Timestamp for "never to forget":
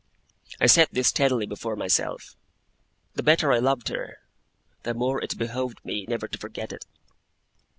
6.07-6.73